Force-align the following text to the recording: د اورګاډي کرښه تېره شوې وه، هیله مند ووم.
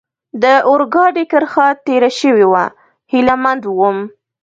د 0.43 0.43
اورګاډي 0.69 1.23
کرښه 1.31 1.67
تېره 1.85 2.11
شوې 2.19 2.45
وه، 2.51 2.65
هیله 3.11 3.35
مند 3.43 3.63
ووم. 3.67 3.97